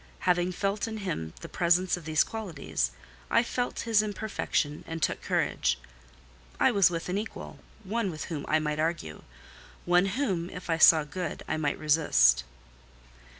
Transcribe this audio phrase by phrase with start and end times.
[0.21, 2.89] Having felt in him the presence of these qualities,
[3.29, 5.77] I felt his imperfection and took courage.
[6.59, 11.43] I was with an equal—one with whom I might argue—one whom, if I saw good,
[11.47, 12.43] I might resist.